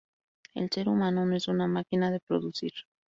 El 0.55 0.71
ser 0.71 0.89
humano 0.89 1.27
no 1.27 1.35
es 1.35 1.47
una 1.47 1.67
máquina 1.67 2.09
de 2.09 2.21
producir. 2.21 2.73